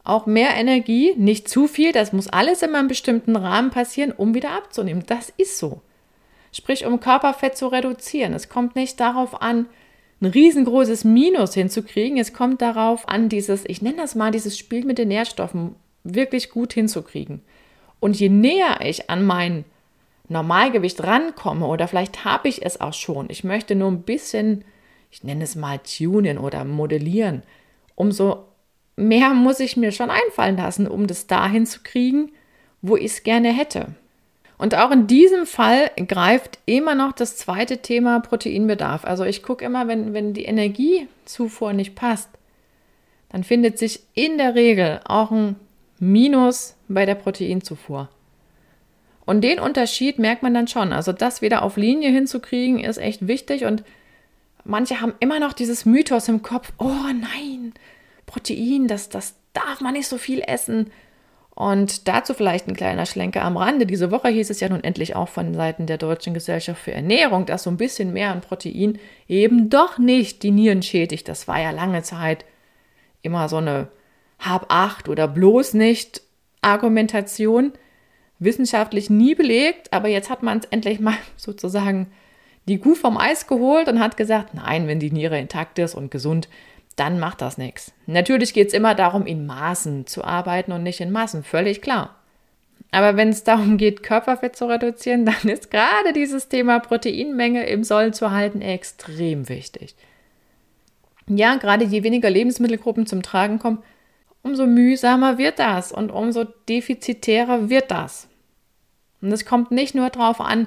auch 0.04 0.24
mehr 0.24 0.56
Energie, 0.56 1.12
nicht 1.16 1.48
zu 1.48 1.66
viel, 1.66 1.92
das 1.92 2.14
muss 2.14 2.28
alles 2.28 2.62
in 2.62 2.74
einem 2.74 2.88
bestimmten 2.88 3.36
Rahmen 3.36 3.70
passieren, 3.70 4.12
um 4.12 4.32
wieder 4.34 4.52
abzunehmen. 4.52 5.04
Das 5.06 5.30
ist 5.36 5.58
so. 5.58 5.82
Sprich, 6.52 6.86
um 6.86 6.98
Körperfett 6.98 7.58
zu 7.58 7.68
reduzieren. 7.68 8.32
Es 8.32 8.48
kommt 8.48 8.74
nicht 8.74 8.98
darauf 8.98 9.42
an, 9.42 9.66
ein 10.20 10.26
riesengroßes 10.26 11.04
Minus 11.04 11.54
hinzukriegen. 11.54 12.18
Es 12.18 12.32
kommt 12.32 12.60
darauf 12.60 13.08
an, 13.08 13.28
dieses, 13.28 13.64
ich 13.66 13.82
nenne 13.82 13.96
das 13.98 14.14
mal, 14.14 14.30
dieses 14.30 14.58
Spiel 14.58 14.84
mit 14.84 14.98
den 14.98 15.08
Nährstoffen 15.08 15.74
wirklich 16.04 16.50
gut 16.50 16.72
hinzukriegen. 16.72 17.42
Und 18.00 18.18
je 18.18 18.28
näher 18.28 18.80
ich 18.82 19.10
an 19.10 19.24
mein 19.24 19.64
Normalgewicht 20.28 21.02
rankomme 21.02 21.66
oder 21.66 21.88
vielleicht 21.88 22.24
habe 22.24 22.48
ich 22.48 22.64
es 22.64 22.80
auch 22.80 22.94
schon, 22.94 23.26
ich 23.30 23.44
möchte 23.44 23.74
nur 23.74 23.90
ein 23.90 24.02
bisschen, 24.02 24.64
ich 25.10 25.24
nenne 25.24 25.44
es 25.44 25.56
mal 25.56 25.78
tunen 25.78 26.38
oder 26.38 26.64
modellieren, 26.64 27.42
umso 27.96 28.44
mehr 28.96 29.34
muss 29.34 29.60
ich 29.60 29.76
mir 29.76 29.92
schon 29.92 30.10
einfallen 30.10 30.56
lassen, 30.56 30.86
um 30.86 31.06
das 31.06 31.26
dahin 31.26 31.66
zu 31.66 31.80
kriegen, 31.82 32.30
wo 32.80 32.96
ich 32.96 33.06
es 33.06 33.22
gerne 33.22 33.52
hätte. 33.52 33.88
Und 34.60 34.74
auch 34.74 34.90
in 34.90 35.06
diesem 35.06 35.46
Fall 35.46 35.90
greift 36.06 36.58
immer 36.66 36.94
noch 36.94 37.12
das 37.12 37.34
zweite 37.38 37.78
Thema 37.78 38.20
Proteinbedarf. 38.20 39.06
Also 39.06 39.24
ich 39.24 39.42
gucke 39.42 39.64
immer, 39.64 39.88
wenn, 39.88 40.12
wenn 40.12 40.34
die 40.34 40.44
Energiezufuhr 40.44 41.72
nicht 41.72 41.94
passt, 41.94 42.28
dann 43.30 43.42
findet 43.42 43.78
sich 43.78 44.00
in 44.12 44.36
der 44.36 44.54
Regel 44.54 45.00
auch 45.06 45.30
ein 45.30 45.56
Minus 45.98 46.76
bei 46.88 47.06
der 47.06 47.14
Proteinzufuhr. 47.14 48.10
Und 49.24 49.40
den 49.40 49.60
Unterschied 49.60 50.18
merkt 50.18 50.42
man 50.42 50.52
dann 50.52 50.68
schon. 50.68 50.92
Also 50.92 51.12
das 51.12 51.40
wieder 51.40 51.62
auf 51.62 51.78
Linie 51.78 52.10
hinzukriegen, 52.10 52.80
ist 52.80 52.98
echt 52.98 53.26
wichtig. 53.26 53.64
Und 53.64 53.82
manche 54.64 55.00
haben 55.00 55.14
immer 55.20 55.40
noch 55.40 55.54
dieses 55.54 55.86
Mythos 55.86 56.28
im 56.28 56.42
Kopf, 56.42 56.70
oh 56.76 56.84
nein, 56.84 57.72
Protein, 58.26 58.88
das, 58.88 59.08
das 59.08 59.36
darf 59.54 59.80
man 59.80 59.94
nicht 59.94 60.06
so 60.06 60.18
viel 60.18 60.42
essen. 60.46 60.90
Und 61.60 62.08
dazu 62.08 62.32
vielleicht 62.32 62.68
ein 62.68 62.74
kleiner 62.74 63.04
Schlenker 63.04 63.42
am 63.42 63.58
Rande. 63.58 63.84
Diese 63.84 64.10
Woche 64.10 64.28
hieß 64.28 64.48
es 64.48 64.60
ja 64.60 64.70
nun 64.70 64.82
endlich 64.82 65.14
auch 65.14 65.28
von 65.28 65.52
Seiten 65.52 65.84
der 65.84 65.98
Deutschen 65.98 66.32
Gesellschaft 66.32 66.80
für 66.80 66.92
Ernährung, 66.92 67.44
dass 67.44 67.64
so 67.64 67.70
ein 67.70 67.76
bisschen 67.76 68.14
mehr 68.14 68.30
an 68.32 68.40
Protein 68.40 68.98
eben 69.28 69.68
doch 69.68 69.98
nicht 69.98 70.42
die 70.42 70.52
Nieren 70.52 70.80
schädigt. 70.80 71.28
Das 71.28 71.48
war 71.48 71.60
ja 71.60 71.70
lange 71.70 72.02
Zeit 72.02 72.46
immer 73.20 73.50
so 73.50 73.58
eine 73.58 73.88
Hab 74.38 74.72
acht 74.72 75.10
oder 75.10 75.28
bloß 75.28 75.74
nicht 75.74 76.22
Argumentation. 76.62 77.74
Wissenschaftlich 78.38 79.10
nie 79.10 79.34
belegt, 79.34 79.92
aber 79.92 80.08
jetzt 80.08 80.30
hat 80.30 80.42
man 80.42 80.60
es 80.60 80.64
endlich 80.64 80.98
mal 80.98 81.18
sozusagen 81.36 82.10
die 82.68 82.78
Kuh 82.78 82.94
vom 82.94 83.18
Eis 83.18 83.46
geholt 83.46 83.86
und 83.86 84.00
hat 84.00 84.16
gesagt, 84.16 84.54
nein, 84.54 84.86
wenn 84.86 84.98
die 84.98 85.10
Niere 85.10 85.38
intakt 85.38 85.78
ist 85.78 85.94
und 85.94 86.10
gesund, 86.10 86.48
dann 87.00 87.18
macht 87.18 87.40
das 87.40 87.56
nichts. 87.56 87.92
Natürlich 88.06 88.52
geht 88.52 88.68
es 88.68 88.74
immer 88.74 88.94
darum, 88.94 89.26
in 89.26 89.46
Maßen 89.46 90.06
zu 90.06 90.22
arbeiten 90.22 90.70
und 90.70 90.82
nicht 90.82 91.00
in 91.00 91.10
Massen, 91.10 91.42
völlig 91.42 91.80
klar. 91.80 92.16
Aber 92.90 93.16
wenn 93.16 93.30
es 93.30 93.42
darum 93.42 93.78
geht, 93.78 94.02
Körperfett 94.02 94.54
zu 94.54 94.66
reduzieren, 94.66 95.24
dann 95.24 95.48
ist 95.48 95.70
gerade 95.70 96.12
dieses 96.14 96.48
Thema 96.48 96.78
Proteinmenge 96.78 97.66
im 97.66 97.84
Soll 97.84 98.12
zu 98.12 98.30
halten 98.30 98.60
extrem 98.60 99.48
wichtig. 99.48 99.94
Ja, 101.26 101.56
gerade 101.56 101.84
je 101.84 102.02
weniger 102.02 102.28
Lebensmittelgruppen 102.28 103.06
zum 103.06 103.22
Tragen 103.22 103.58
kommen, 103.58 103.82
umso 104.42 104.66
mühsamer 104.66 105.38
wird 105.38 105.58
das 105.58 105.92
und 105.92 106.10
umso 106.10 106.44
defizitärer 106.68 107.70
wird 107.70 107.90
das. 107.90 108.28
Und 109.22 109.32
es 109.32 109.46
kommt 109.46 109.70
nicht 109.70 109.94
nur 109.94 110.10
darauf 110.10 110.40
an, 110.40 110.66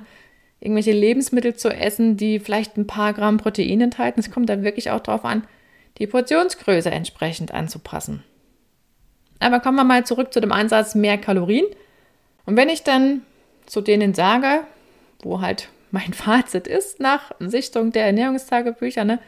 irgendwelche 0.62 0.94
Lebensmittel 0.94 1.56
zu 1.56 1.70
essen, 1.70 2.18
die 2.18 2.40
vielleicht 2.40 2.78
ein 2.78 2.88
paar 2.88 3.14
Gramm 3.14 3.38
Protein 3.38 3.82
enthalten. 3.82 4.20
Es 4.20 4.32
kommt 4.32 4.50
dann 4.50 4.64
wirklich 4.64 4.90
auch 4.90 5.02
darauf 5.02 5.26
an, 5.26 5.44
die 5.98 6.08
Portionsgröße 6.08 6.90
entsprechend 6.90 7.54
anzupassen. 7.54 8.24
Aber 9.40 9.60
kommen 9.60 9.78
wir 9.78 9.84
mal 9.84 10.06
zurück 10.06 10.34
zu 10.34 10.40
dem 10.40 10.52
Ansatz 10.52 10.96
mehr 10.96 11.18
Kalorien. 11.18 11.66
Und 12.46 12.56
wenn 12.56 12.70
ich 12.70 12.84
dann 12.84 13.22
zu 13.66 13.82
denen 13.82 14.14
sage, 14.14 14.62
wo 15.22 15.42
halt 15.42 15.70
mein 15.92 16.14
Fazit 16.14 16.68
ist 16.68 17.00
nach 17.00 17.32
Sichtung 17.40 17.92
der 17.92 18.06
Ernährungstagebücher, 18.06 19.04
ne, 19.04 19.20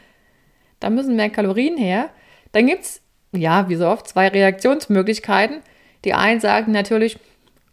da 0.80 0.90
müssen 0.90 1.16
mehr 1.16 1.30
Kalorien 1.30 1.76
her, 1.76 2.10
dann 2.52 2.66
gibt 2.66 2.82
es, 2.82 3.02
ja, 3.32 3.68
wie 3.68 3.76
so 3.76 3.86
oft, 3.88 4.08
zwei 4.08 4.28
Reaktionsmöglichkeiten. 4.28 5.60
Die 6.04 6.14
einen 6.14 6.40
sagen 6.40 6.72
natürlich, 6.72 7.18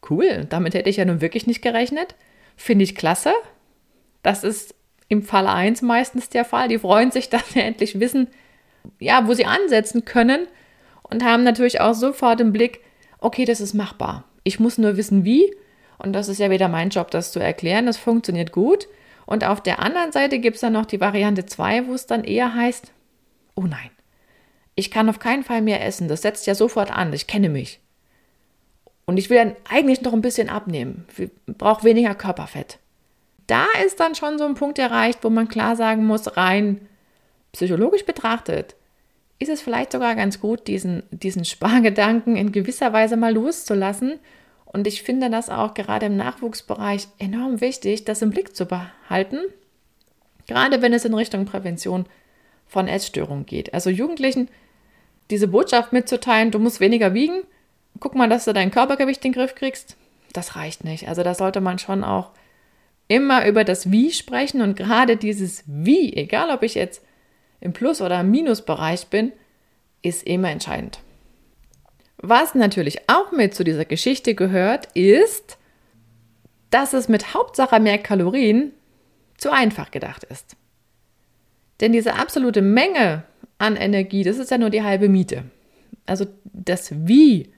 cool, 0.09 0.45
damit 0.49 0.73
hätte 0.73 0.89
ich 0.89 0.97
ja 0.97 1.05
nun 1.05 1.21
wirklich 1.21 1.47
nicht 1.47 1.61
gerechnet. 1.61 2.15
Finde 2.55 2.83
ich 2.83 2.95
klasse. 2.95 3.33
Das 4.21 4.43
ist 4.43 4.75
im 5.07 5.23
Fall 5.23 5.47
1 5.47 5.81
meistens 5.81 6.29
der 6.29 6.45
Fall. 6.45 6.67
Die 6.67 6.79
freuen 6.79 7.11
sich, 7.11 7.29
dass 7.29 7.49
sie 7.53 7.61
endlich 7.61 7.99
wissen, 7.99 8.27
ja, 8.99 9.27
wo 9.27 9.33
sie 9.33 9.45
ansetzen 9.45 10.05
können 10.05 10.47
und 11.03 11.23
haben 11.23 11.43
natürlich 11.43 11.81
auch 11.81 11.93
sofort 11.93 12.41
im 12.41 12.53
Blick, 12.53 12.81
okay, 13.19 13.45
das 13.45 13.61
ist 13.61 13.73
machbar. 13.73 14.25
Ich 14.43 14.59
muss 14.59 14.77
nur 14.77 14.97
wissen, 14.97 15.23
wie. 15.23 15.55
Und 15.97 16.13
das 16.13 16.27
ist 16.27 16.39
ja 16.39 16.49
wieder 16.49 16.67
mein 16.67 16.89
Job, 16.89 17.11
das 17.11 17.31
zu 17.31 17.39
erklären. 17.39 17.85
Das 17.85 17.97
funktioniert 17.97 18.51
gut. 18.51 18.87
Und 19.25 19.45
auf 19.45 19.61
der 19.61 19.79
anderen 19.79 20.11
Seite 20.11 20.39
gibt 20.39 20.55
es 20.55 20.61
dann 20.61 20.73
noch 20.73 20.85
die 20.85 20.99
Variante 20.99 21.45
2, 21.45 21.87
wo 21.87 21.93
es 21.93 22.07
dann 22.07 22.23
eher 22.23 22.53
heißt, 22.53 22.91
oh 23.55 23.61
nein, 23.61 23.89
ich 24.75 24.91
kann 24.91 25.09
auf 25.09 25.19
keinen 25.19 25.43
Fall 25.43 25.61
mehr 25.61 25.85
essen. 25.85 26.07
Das 26.07 26.23
setzt 26.23 26.47
ja 26.47 26.55
sofort 26.55 26.91
an. 26.91 27.13
Ich 27.13 27.27
kenne 27.27 27.49
mich. 27.49 27.79
Und 29.05 29.17
ich 29.17 29.29
will 29.29 29.37
dann 29.37 29.55
eigentlich 29.69 30.01
noch 30.01 30.13
ein 30.13 30.21
bisschen 30.21 30.49
abnehmen. 30.49 31.05
Ich 31.17 31.29
brauche 31.45 31.83
weniger 31.83 32.15
Körperfett. 32.15 32.79
Da 33.47 33.65
ist 33.85 33.99
dann 33.99 34.15
schon 34.15 34.37
so 34.37 34.45
ein 34.45 34.55
Punkt 34.55 34.79
erreicht, 34.79 35.19
wo 35.23 35.29
man 35.29 35.47
klar 35.47 35.75
sagen 35.75 36.05
muss, 36.05 36.37
rein 36.37 36.87
psychologisch 37.53 38.05
betrachtet, 38.05 38.75
ist 39.39 39.49
es 39.49 39.61
vielleicht 39.61 39.91
sogar 39.93 40.15
ganz 40.15 40.39
gut, 40.39 40.67
diesen, 40.67 41.03
diesen 41.11 41.45
Spargedanken 41.45 42.35
in 42.35 42.51
gewisser 42.51 42.91
Weise 42.93 43.15
mal 43.15 43.33
loszulassen. 43.33 44.19
Und 44.65 44.87
ich 44.87 45.03
finde 45.03 45.29
das 45.29 45.49
auch 45.49 45.73
gerade 45.73 46.07
im 46.07 46.17
Nachwuchsbereich 46.17 47.07
enorm 47.19 47.61
wichtig, 47.61 48.05
das 48.05 48.21
im 48.21 48.31
Blick 48.31 48.55
zu 48.55 48.65
behalten, 48.65 49.37
gerade 50.47 50.81
wenn 50.81 50.93
es 50.93 51.05
in 51.05 51.13
Richtung 51.13 51.45
Prävention 51.45 52.05
von 52.67 52.87
Essstörungen 52.87 53.45
geht. 53.45 53.73
Also 53.73 53.89
Jugendlichen 53.89 54.49
diese 55.29 55.47
Botschaft 55.47 55.93
mitzuteilen, 55.93 56.51
du 56.51 56.59
musst 56.59 56.79
weniger 56.79 57.13
wiegen, 57.13 57.43
guck 57.99 58.15
mal, 58.15 58.29
dass 58.29 58.45
du 58.45 58.53
dein 58.53 58.71
Körpergewicht 58.71 59.23
in 59.23 59.31
den 59.31 59.39
Griff 59.39 59.55
kriegst, 59.55 59.95
das 60.33 60.55
reicht 60.55 60.83
nicht. 60.83 61.07
Also 61.07 61.23
da 61.23 61.33
sollte 61.33 61.61
man 61.61 61.79
schon 61.79 62.03
auch 62.03 62.31
immer 63.07 63.47
über 63.47 63.63
das 63.63 63.91
Wie 63.91 64.11
sprechen 64.11 64.61
und 64.61 64.75
gerade 64.75 65.17
dieses 65.17 65.63
Wie, 65.67 66.13
egal 66.13 66.49
ob 66.49 66.63
ich 66.63 66.75
jetzt 66.75 67.03
im 67.63 67.71
Plus- 67.71 68.01
oder 68.01 68.23
Minusbereich 68.23 69.07
bin, 69.07 69.31
ist 70.01 70.23
immer 70.23 70.51
entscheidend. 70.51 70.99
Was 72.17 72.55
natürlich 72.55 73.09
auch 73.09 73.31
mit 73.31 73.55
zu 73.55 73.63
dieser 73.63 73.85
Geschichte 73.85 74.35
gehört, 74.35 74.87
ist, 74.93 75.57
dass 76.69 76.93
es 76.93 77.07
mit 77.07 77.33
Hauptsache 77.33 77.79
mehr 77.79 77.97
Kalorien 77.97 78.73
zu 79.37 79.51
einfach 79.51 79.91
gedacht 79.91 80.25
ist. 80.25 80.57
Denn 81.79 81.93
diese 81.93 82.15
absolute 82.15 82.61
Menge 82.61 83.23
an 83.57 83.77
Energie, 83.77 84.23
das 84.23 84.37
ist 84.37 84.51
ja 84.51 84.57
nur 84.57 84.69
die 84.69 84.83
halbe 84.83 85.07
Miete. 85.07 85.45
Also 86.05 86.25
das 86.43 86.91
Wie 87.07 87.53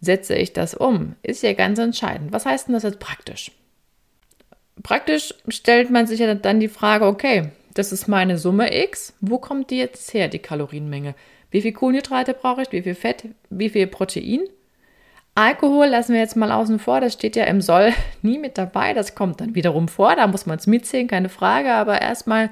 setze 0.00 0.34
ich 0.34 0.52
das 0.52 0.74
um, 0.74 1.14
ist 1.22 1.42
ja 1.42 1.52
ganz 1.52 1.78
entscheidend. 1.78 2.32
Was 2.32 2.46
heißt 2.46 2.66
denn 2.66 2.74
das 2.74 2.82
jetzt 2.82 2.98
praktisch? 2.98 3.52
Praktisch 4.82 5.34
stellt 5.48 5.90
man 5.90 6.06
sich 6.06 6.20
ja 6.20 6.34
dann 6.34 6.60
die 6.60 6.68
Frage, 6.68 7.06
okay, 7.06 7.50
das 7.78 7.92
ist 7.92 8.08
meine 8.08 8.38
Summe 8.38 8.74
X. 8.84 9.14
Wo 9.20 9.38
kommt 9.38 9.70
die 9.70 9.78
jetzt 9.78 10.14
her, 10.14 10.28
die 10.28 10.38
Kalorienmenge? 10.38 11.14
Wie 11.50 11.60
viel 11.60 11.72
Kohlenhydrate 11.72 12.34
brauche 12.34 12.62
ich? 12.62 12.72
Wie 12.72 12.82
viel 12.82 12.94
Fett? 12.94 13.28
Wie 13.50 13.68
viel 13.68 13.86
Protein? 13.86 14.40
Alkohol 15.34 15.86
lassen 15.86 16.14
wir 16.14 16.20
jetzt 16.20 16.36
mal 16.36 16.50
außen 16.50 16.78
vor. 16.78 17.00
Das 17.00 17.12
steht 17.12 17.36
ja 17.36 17.44
im 17.44 17.60
Soll 17.60 17.92
nie 18.22 18.38
mit 18.38 18.56
dabei. 18.56 18.94
Das 18.94 19.14
kommt 19.14 19.40
dann 19.40 19.54
wiederum 19.54 19.88
vor. 19.88 20.16
Da 20.16 20.26
muss 20.26 20.46
man 20.46 20.58
es 20.58 20.66
mitzählen, 20.66 21.06
keine 21.06 21.28
Frage. 21.28 21.72
Aber 21.74 22.00
erstmal 22.00 22.50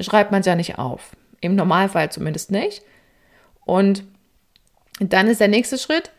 schreibt 0.00 0.32
man 0.32 0.40
es 0.40 0.46
ja 0.46 0.56
nicht 0.56 0.78
auf. 0.78 1.16
Im 1.40 1.54
Normalfall 1.54 2.10
zumindest 2.10 2.50
nicht. 2.50 2.82
Und 3.64 4.04
dann 5.00 5.28
ist 5.28 5.40
der 5.40 5.48
nächste 5.48 5.76
Schritt. 5.76 6.10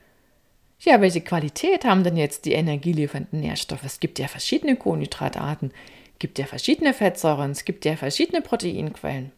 Ja, 0.82 1.02
welche 1.02 1.22
Qualität 1.22 1.84
haben 1.84 2.04
denn 2.04 2.16
jetzt 2.16 2.46
die 2.46 2.54
energieliefernden 2.54 3.42
Nährstoffe? 3.42 3.84
Es 3.84 4.00
gibt 4.00 4.18
ja 4.20 4.28
verschiedene 4.28 4.78
Kohlenhydratarten 4.78 5.72
gibt 6.20 6.38
ja 6.38 6.46
verschiedene 6.46 6.94
Fettsäuren, 6.94 7.52
es 7.52 7.66
gibt 7.66 7.86
ja 7.86 7.96
verschiedene 7.96 8.42
Proteinquellen. 8.42 9.32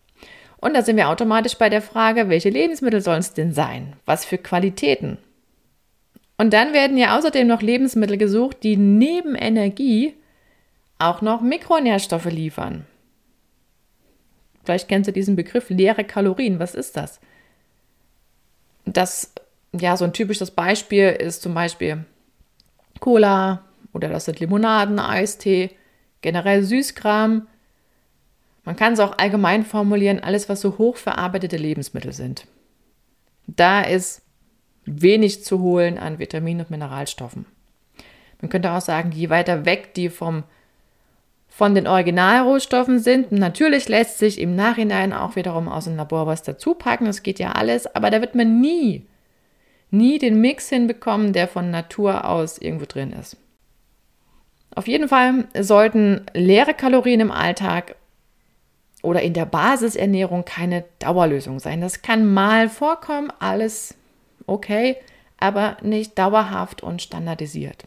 Und 0.57 0.75
da 0.75 0.83
sind 0.83 0.97
wir 0.97 1.09
automatisch 1.09 1.55
bei 1.55 1.69
der 1.69 1.81
Frage, 1.81 2.29
welche 2.29 2.49
Lebensmittel 2.49 3.01
sollen 3.01 3.19
es 3.19 3.33
denn 3.33 3.53
sein? 3.53 3.95
Was 4.05 4.25
für 4.25 4.37
Qualitäten? 4.37 5.17
Und 6.37 6.53
dann 6.53 6.73
werden 6.73 6.97
ja 6.97 7.17
außerdem 7.17 7.47
noch 7.47 7.61
Lebensmittel 7.61 8.17
gesucht, 8.17 8.57
die 8.63 8.77
neben 8.77 9.35
Energie 9.35 10.15
auch 10.99 11.21
noch 11.21 11.41
Mikronährstoffe 11.41 12.25
liefern. 12.25 12.85
Vielleicht 14.63 14.87
kennst 14.87 15.07
du 15.07 15.11
diesen 15.11 15.35
Begriff 15.35 15.69
leere 15.69 16.03
Kalorien. 16.03 16.59
Was 16.59 16.75
ist 16.75 16.95
das? 16.95 17.19
Das, 18.85 19.33
ja, 19.73 19.97
so 19.97 20.05
ein 20.05 20.13
typisches 20.13 20.51
Beispiel 20.51 21.09
ist 21.09 21.41
zum 21.41 21.53
Beispiel 21.53 22.05
Cola 22.99 23.65
oder 23.93 24.09
das 24.09 24.25
sind 24.25 24.39
Limonaden, 24.39 24.99
Eistee 24.99 25.71
generell 26.21 26.63
Süßkram. 26.63 27.47
Man 28.63 28.75
kann 28.75 28.93
es 28.93 28.99
auch 28.99 29.17
allgemein 29.17 29.65
formulieren, 29.65 30.19
alles, 30.19 30.49
was 30.49 30.61
so 30.61 30.77
hochverarbeitete 30.77 31.57
Lebensmittel 31.57 32.13
sind. 32.13 32.47
Da 33.47 33.81
ist 33.81 34.21
wenig 34.85 35.43
zu 35.43 35.59
holen 35.59 35.97
an 35.97 36.19
Vitaminen 36.19 36.61
und 36.61 36.71
Mineralstoffen. 36.71 37.45
Man 38.41 38.49
könnte 38.49 38.71
auch 38.71 38.81
sagen, 38.81 39.11
je 39.11 39.29
weiter 39.29 39.65
weg 39.65 39.93
die 39.93 40.09
vom, 40.09 40.43
von 41.47 41.75
den 41.75 41.87
Originalrohstoffen 41.87 42.99
sind, 42.99 43.31
natürlich 43.31 43.87
lässt 43.87 44.17
sich 44.17 44.39
im 44.39 44.55
Nachhinein 44.55 45.13
auch 45.13 45.35
wiederum 45.35 45.67
aus 45.67 45.83
dem 45.85 45.95
Labor 45.95 46.25
was 46.25 46.43
dazu 46.43 46.73
packen, 46.73 47.05
das 47.05 47.23
geht 47.23 47.39
ja 47.39 47.51
alles, 47.51 47.93
aber 47.95 48.09
da 48.09 48.21
wird 48.21 48.35
man 48.35 48.59
nie, 48.61 49.05
nie 49.91 50.17
den 50.17 50.41
Mix 50.41 50.69
hinbekommen, 50.69 51.33
der 51.33 51.47
von 51.47 51.69
Natur 51.69 52.25
aus 52.25 52.57
irgendwo 52.57 52.85
drin 52.85 53.11
ist. 53.11 53.37
Auf 54.75 54.87
jeden 54.87 55.07
Fall 55.07 55.45
sollten 55.59 56.25
leere 56.33 56.73
Kalorien 56.73 57.19
im 57.19 57.31
Alltag 57.31 57.95
oder 59.03 59.21
in 59.21 59.33
der 59.33 59.45
Basisernährung 59.45 60.45
keine 60.45 60.85
Dauerlösung 60.99 61.59
sein. 61.59 61.81
Das 61.81 62.01
kann 62.01 62.31
mal 62.33 62.69
vorkommen, 62.69 63.31
alles 63.39 63.95
okay, 64.47 64.97
aber 65.37 65.77
nicht 65.81 66.17
dauerhaft 66.17 66.83
und 66.83 67.01
standardisiert. 67.01 67.85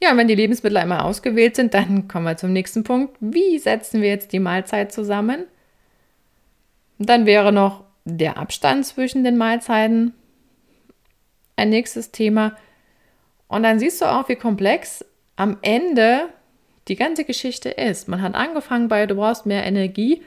Ja, 0.00 0.16
wenn 0.16 0.28
die 0.28 0.36
Lebensmittel 0.36 0.76
einmal 0.76 1.00
ausgewählt 1.00 1.56
sind, 1.56 1.74
dann 1.74 2.06
kommen 2.06 2.26
wir 2.26 2.36
zum 2.36 2.52
nächsten 2.52 2.84
Punkt. 2.84 3.16
Wie 3.20 3.58
setzen 3.58 4.00
wir 4.00 4.08
jetzt 4.08 4.32
die 4.32 4.38
Mahlzeit 4.38 4.92
zusammen? 4.92 5.44
Dann 6.98 7.26
wäre 7.26 7.52
noch 7.52 7.82
der 8.04 8.38
Abstand 8.38 8.86
zwischen 8.86 9.24
den 9.24 9.36
Mahlzeiten 9.36 10.14
ein 11.56 11.70
nächstes 11.70 12.12
Thema. 12.12 12.56
Und 13.48 13.64
dann 13.64 13.78
siehst 13.78 14.00
du 14.00 14.04
auch, 14.04 14.28
wie 14.28 14.36
komplex 14.36 15.04
am 15.38 15.56
Ende 15.62 16.28
die 16.88 16.96
ganze 16.96 17.24
Geschichte 17.24 17.70
ist. 17.70 18.08
Man 18.08 18.22
hat 18.22 18.34
angefangen 18.34 18.88
bei, 18.88 19.06
du 19.06 19.14
brauchst 19.14 19.46
mehr 19.46 19.64
Energie, 19.64 20.22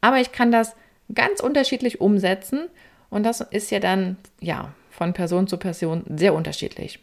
aber 0.00 0.20
ich 0.20 0.32
kann 0.32 0.50
das 0.50 0.74
ganz 1.14 1.40
unterschiedlich 1.40 2.00
umsetzen 2.00 2.68
Und 3.10 3.24
das 3.24 3.42
ist 3.42 3.70
ja 3.70 3.78
dann, 3.78 4.16
ja, 4.40 4.72
von 4.90 5.12
Person 5.12 5.46
zu 5.46 5.58
Person 5.58 6.04
sehr 6.08 6.32
unterschiedlich. 6.32 6.98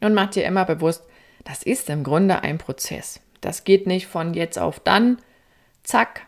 Und 0.00 0.12
mach 0.12 0.30
dir 0.30 0.44
immer 0.44 0.66
bewusst, 0.66 1.02
das 1.44 1.62
ist 1.62 1.88
im 1.88 2.04
Grunde 2.04 2.42
ein 2.42 2.58
Prozess. 2.58 3.20
Das 3.40 3.64
geht 3.64 3.86
nicht 3.86 4.06
von 4.06 4.34
jetzt 4.34 4.58
auf 4.58 4.80
dann, 4.80 5.18
zack, 5.84 6.26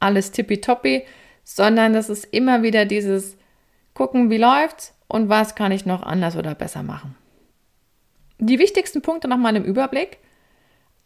alles 0.00 0.32
tippitoppi, 0.32 1.04
sondern 1.44 1.92
das 1.92 2.08
ist 2.08 2.24
immer 2.24 2.62
wieder 2.64 2.86
dieses 2.86 3.36
gucken, 3.94 4.30
wie 4.30 4.38
läuft's 4.38 4.94
und 5.06 5.28
was 5.28 5.54
kann 5.54 5.70
ich 5.70 5.86
noch 5.86 6.02
anders 6.02 6.36
oder 6.36 6.56
besser 6.56 6.82
machen. 6.82 7.14
Die 8.40 8.58
wichtigsten 8.58 9.02
Punkte 9.02 9.28
nochmal 9.28 9.54
im 9.54 9.64
Überblick. 9.64 10.18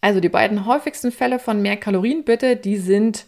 Also 0.00 0.20
die 0.20 0.28
beiden 0.28 0.66
häufigsten 0.66 1.10
Fälle 1.10 1.38
von 1.38 1.62
mehr 1.62 1.76
Kalorien 1.76 2.24
bitte, 2.24 2.56
die 2.56 2.76
sind 2.76 3.26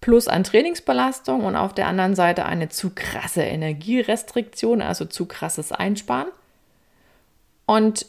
plus 0.00 0.28
an 0.28 0.44
Trainingsbelastung 0.44 1.44
und 1.44 1.56
auf 1.56 1.74
der 1.74 1.88
anderen 1.88 2.14
Seite 2.14 2.44
eine 2.44 2.68
zu 2.68 2.90
krasse 2.94 3.42
Energierestriktion, 3.42 4.80
also 4.80 5.04
zu 5.04 5.26
krasses 5.26 5.72
Einsparen. 5.72 6.28
Und 7.66 8.06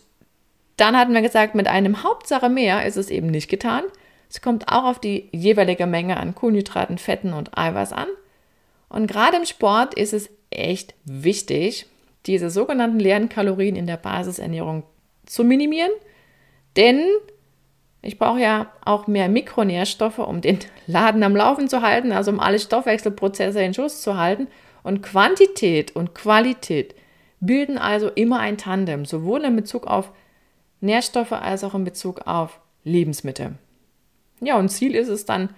dann 0.78 0.98
hatten 0.98 1.14
wir 1.14 1.22
gesagt, 1.22 1.56
mit 1.56 1.68
einem 1.68 2.04
Hauptsache 2.04 2.50
mehr 2.50 2.86
ist 2.86 2.98
es 2.98 3.10
eben 3.10 3.28
nicht 3.28 3.50
getan. 3.50 3.84
Es 4.30 4.42
kommt 4.42 4.70
auch 4.70 4.84
auf 4.84 5.00
die 5.00 5.30
jeweilige 5.32 5.88
Menge 5.88 6.18
an 6.18 6.36
Kohlenhydraten, 6.36 6.98
Fetten 6.98 7.34
und 7.34 7.58
Eiweiß 7.58 7.94
an. 7.94 8.08
Und 8.90 9.08
gerade 9.08 9.38
im 9.38 9.46
Sport 9.46 9.94
ist 9.94 10.14
es 10.14 10.30
echt 10.50 10.94
wichtig, 11.06 11.88
diese 12.26 12.50
sogenannten 12.50 13.00
leeren 13.00 13.30
Kalorien 13.30 13.76
in 13.76 13.88
der 13.88 13.98
Basisernährung 13.98 14.84
zu 15.26 15.44
minimieren, 15.44 15.92
denn 16.76 17.04
ich 18.02 18.20
brauche 18.20 18.40
ja 18.40 18.72
auch 18.86 19.08
mehr 19.08 19.30
Mikronährstoffe, 19.30 20.20
um 20.20 20.42
den 20.42 20.60
Laden 20.88 21.24
am 21.24 21.36
Laufen 21.36 21.68
zu 21.68 21.82
halten, 21.82 22.12
also 22.12 22.32
um 22.32 22.40
alle 22.40 22.60
Stoffwechselprozesse 22.60 23.62
in 23.62 23.74
Schuss 23.74 24.02
zu 24.02 24.18
halten. 24.18 24.48
Und 24.84 25.02
Quantität 25.02 25.96
und 25.96 26.14
Qualität 26.14 26.94
bilden 27.40 27.80
also 27.80 28.10
immer 28.10 28.40
ein 28.40 28.60
Tandem, 28.60 29.06
sowohl 29.06 29.44
in 29.44 29.56
Bezug 29.56 29.88
auf 29.88 30.12
Nährstoffe 30.82 31.32
als 31.32 31.64
auch 31.64 31.74
in 31.74 31.84
Bezug 31.84 32.28
auf 32.28 32.60
Lebensmittel. 32.84 33.56
Ja, 34.42 34.60
und 34.60 34.70
Ziel 34.70 34.94
ist 34.94 35.08
es 35.08 35.26
dann, 35.26 35.50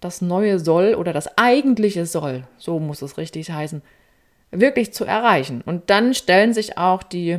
das 0.00 0.22
neue 0.22 0.58
Soll 0.58 0.94
oder 0.94 1.12
das 1.12 1.36
eigentliche 1.36 2.06
Soll, 2.06 2.46
so 2.56 2.78
muss 2.78 3.02
es 3.02 3.18
richtig 3.18 3.50
heißen, 3.50 3.82
wirklich 4.50 4.92
zu 4.92 5.04
erreichen. 5.04 5.62
Und 5.64 5.90
dann 5.90 6.14
stellen 6.14 6.54
sich 6.54 6.78
auch 6.78 7.02
die, 7.02 7.38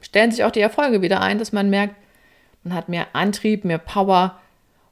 stellen 0.00 0.30
sich 0.30 0.44
auch 0.44 0.50
die 0.50 0.60
Erfolge 0.60 1.02
wieder 1.02 1.20
ein, 1.20 1.38
dass 1.38 1.52
man 1.52 1.70
merkt, 1.70 1.94
man 2.64 2.74
hat 2.74 2.88
mehr 2.88 3.08
Antrieb, 3.14 3.64
mehr 3.64 3.78
Power 3.78 4.40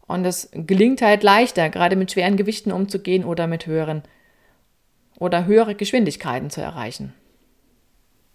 und 0.06 0.24
es 0.24 0.50
gelingt 0.52 1.02
halt 1.02 1.22
leichter, 1.22 1.70
gerade 1.70 1.96
mit 1.96 2.10
schweren 2.12 2.36
Gewichten 2.36 2.72
umzugehen 2.72 3.24
oder 3.24 3.46
mit 3.46 3.66
höheren 3.66 4.02
oder 5.18 5.44
höhere 5.44 5.74
Geschwindigkeiten 5.74 6.50
zu 6.50 6.60
erreichen. 6.60 7.14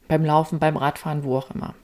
Beim 0.07 0.23
Laufen, 0.23 0.59
beim 0.59 0.77
Radfahren, 0.77 1.23
wo 1.23 1.37
auch 1.37 1.51
immer. 1.51 1.75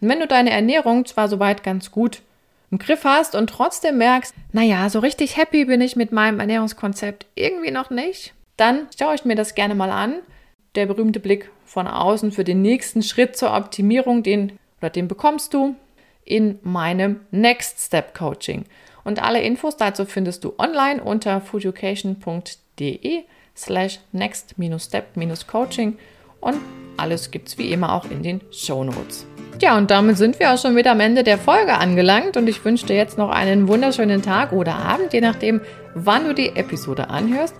Und 0.00 0.08
wenn 0.08 0.20
du 0.20 0.26
deine 0.26 0.50
Ernährung 0.50 1.06
zwar 1.06 1.28
soweit 1.28 1.62
ganz 1.62 1.90
gut 1.90 2.22
im 2.70 2.78
Griff 2.78 3.04
hast 3.04 3.34
und 3.34 3.50
trotzdem 3.50 3.98
merkst, 3.98 4.34
naja, 4.52 4.88
so 4.90 5.00
richtig 5.00 5.36
happy 5.36 5.64
bin 5.64 5.80
ich 5.80 5.96
mit 5.96 6.12
meinem 6.12 6.38
Ernährungskonzept 6.38 7.26
irgendwie 7.34 7.72
noch 7.72 7.90
nicht, 7.90 8.34
dann 8.60 8.86
schaue 8.98 9.14
ich 9.14 9.24
mir 9.24 9.36
das 9.36 9.54
gerne 9.54 9.74
mal 9.74 9.90
an. 9.90 10.16
Der 10.74 10.86
berühmte 10.86 11.18
Blick 11.18 11.50
von 11.64 11.86
außen 11.86 12.30
für 12.30 12.44
den 12.44 12.62
nächsten 12.62 13.02
Schritt 13.02 13.36
zur 13.36 13.54
Optimierung, 13.54 14.22
den 14.22 14.52
oder 14.80 14.90
den 14.90 15.08
bekommst 15.08 15.52
du 15.54 15.74
in 16.24 16.58
meinem 16.62 17.20
Next 17.30 17.80
Step 17.80 18.14
Coaching. 18.16 18.64
Und 19.02 19.22
alle 19.22 19.42
Infos 19.42 19.76
dazu 19.76 20.04
findest 20.04 20.44
du 20.44 20.54
online 20.58 21.02
unter 21.02 21.40
foodeducation.de 21.40 23.24
slash 23.56 24.00
next-step-coaching 24.12 25.98
und 26.40 26.56
alles 26.96 27.30
gibt 27.30 27.48
es 27.48 27.58
wie 27.58 27.72
immer 27.72 27.92
auch 27.94 28.10
in 28.10 28.22
den 28.22 28.40
Show 28.50 28.84
Notes. 28.84 29.26
Ja, 29.60 29.76
und 29.76 29.90
damit 29.90 30.16
sind 30.16 30.38
wir 30.38 30.52
auch 30.52 30.58
schon 30.58 30.76
wieder 30.76 30.92
am 30.92 31.00
Ende 31.00 31.22
der 31.22 31.36
Folge 31.36 31.74
angelangt 31.74 32.36
und 32.36 32.48
ich 32.48 32.64
wünsche 32.64 32.86
dir 32.86 32.96
jetzt 32.96 33.18
noch 33.18 33.30
einen 33.30 33.68
wunderschönen 33.68 34.22
Tag 34.22 34.52
oder 34.52 34.76
Abend, 34.76 35.12
je 35.12 35.20
nachdem, 35.20 35.60
wann 35.94 36.24
du 36.24 36.34
die 36.34 36.56
Episode 36.56 37.10
anhörst. 37.10 37.54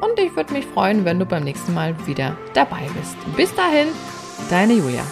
Und 0.00 0.18
ich 0.18 0.34
würde 0.36 0.52
mich 0.52 0.66
freuen, 0.66 1.04
wenn 1.04 1.18
du 1.18 1.24
beim 1.24 1.44
nächsten 1.44 1.74
Mal 1.74 1.94
wieder 2.06 2.36
dabei 2.54 2.88
bist. 2.98 3.16
Bis 3.36 3.54
dahin, 3.54 3.88
deine 4.50 4.74
Julia. 4.74 5.02